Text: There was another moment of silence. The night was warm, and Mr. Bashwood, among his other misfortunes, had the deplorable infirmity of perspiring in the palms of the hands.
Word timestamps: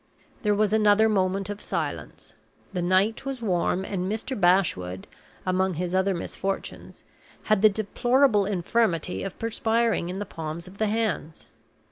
There 0.41 0.55
was 0.55 0.73
another 0.73 1.07
moment 1.07 1.47
of 1.47 1.61
silence. 1.61 2.33
The 2.73 2.81
night 2.81 3.23
was 3.23 3.43
warm, 3.43 3.85
and 3.85 4.11
Mr. 4.11 4.35
Bashwood, 4.39 5.05
among 5.45 5.75
his 5.75 5.93
other 5.93 6.15
misfortunes, 6.15 7.03
had 7.43 7.61
the 7.61 7.69
deplorable 7.69 8.47
infirmity 8.47 9.21
of 9.21 9.37
perspiring 9.37 10.09
in 10.09 10.17
the 10.17 10.25
palms 10.25 10.67
of 10.67 10.79
the 10.79 10.87
hands. 10.87 11.45